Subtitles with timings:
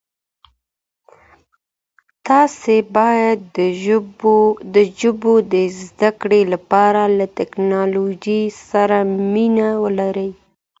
[2.27, 3.39] تاسي باید
[4.75, 8.97] د ژبو د زده کړې لپاره له ټکنالوژۍ سره
[9.31, 10.29] مینه ولرئ.